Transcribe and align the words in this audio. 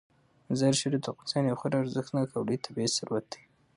مزارشریف 0.49 1.01
د 1.03 1.05
افغانستان 1.13 1.43
یو 1.45 1.59
خورا 1.59 1.75
ارزښتناک 1.83 2.27
او 2.33 2.43
لوی 2.47 2.57
طبعي 2.65 2.87
ثروت 2.97 3.25
دی. 3.31 3.41